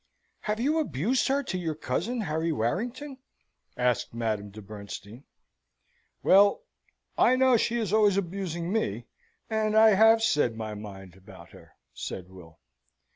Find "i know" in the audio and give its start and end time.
7.19-7.55